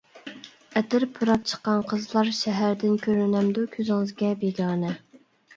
ئەتىر 0.79 1.03
پۇراپ 1.17 1.43
چىققان 1.51 1.83
قىزلار 1.91 2.31
شەھەردىن، 2.39 2.97
كۆرۈنەمدۇ 3.07 3.67
كۆزىڭىزگە 3.77 4.31
بىگانە. 4.43 4.99